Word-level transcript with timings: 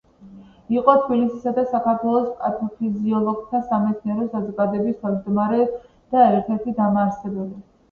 იყო 0.75 0.93
თბილისისა 1.01 1.51
და 1.57 1.65
საქართველოს 1.73 2.25
პათოფიზიოლოგთა 2.39 3.61
სამეცნიერო 3.69 4.27
საზოგადოების 4.33 4.99
თავმჯდომარე 5.05 5.71
და 5.79 6.27
ერთ–ერთი 6.33 6.77
დამაარსებელი. 6.83 7.57